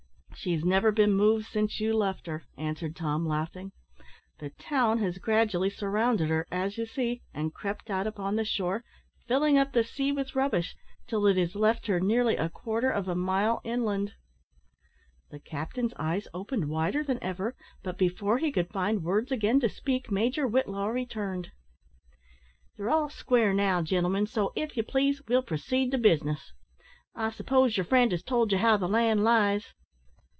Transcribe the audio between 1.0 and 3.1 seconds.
moved since you left her," answered